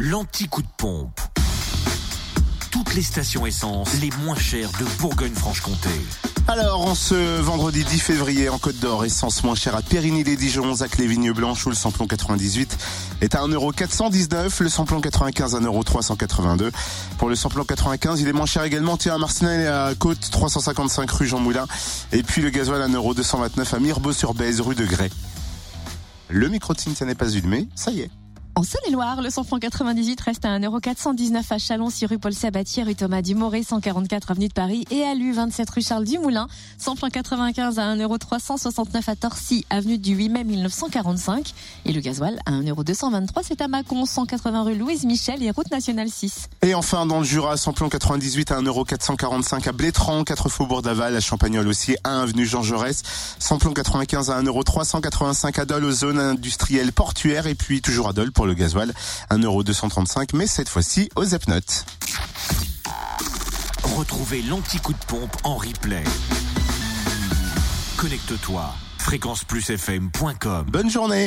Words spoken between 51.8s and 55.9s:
1 avenue Jean Jaurès. Samplon 95 à 1,385€ à Dole